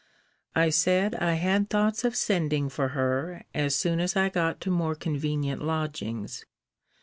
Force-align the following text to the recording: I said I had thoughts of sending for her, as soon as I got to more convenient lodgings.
I 0.55 0.71
said 0.71 1.13
I 1.13 1.33
had 1.35 1.69
thoughts 1.69 2.03
of 2.03 2.15
sending 2.15 2.69
for 2.69 2.87
her, 2.97 3.43
as 3.53 3.75
soon 3.75 3.99
as 3.99 4.15
I 4.15 4.29
got 4.29 4.59
to 4.61 4.71
more 4.71 4.95
convenient 4.95 5.61
lodgings. 5.61 6.43